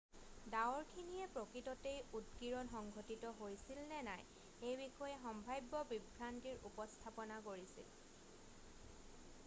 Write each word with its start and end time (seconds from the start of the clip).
ডাৱৰখিনিয়ে 0.51 1.25
প্ৰকৃততেই 1.33 1.99
উদগীৰণ 2.19 2.71
সংঘটিত 2.71 3.33
হৈছিল 3.41 3.81
নে 3.91 3.99
নাই 4.07 4.23
সেই 4.61 4.79
বিষয়ে 4.79 5.19
সম্ভাব্য 5.25 5.81
বিভ্ৰান্তিৰ 5.91 6.65
উপস্থাপনা 6.71 7.37
কৰিছিল 7.49 7.93